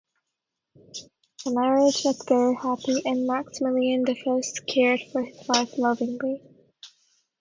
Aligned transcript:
The 1.45 1.51
marriage 1.53 2.05
was 2.05 2.23
very 2.27 2.55
happy 2.55 3.03
and 3.05 3.27
Maximilian 3.27 4.01
the 4.01 4.15
First 4.15 4.65
cared 4.65 5.01
for 5.11 5.21
his 5.21 5.47
wife 5.47 5.77
lovingly. 5.77 6.41